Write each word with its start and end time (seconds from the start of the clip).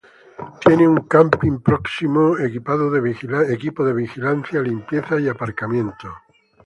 Tiene 0.65 0.87
un 0.87 1.01
camping 1.01 1.59
próximo, 1.59 2.35
equipo 2.39 2.75
de 2.79 3.93
vigilancia, 3.93 4.59
limpieza 4.59 5.19
y 5.19 5.29
aparcamiento. 5.29 6.09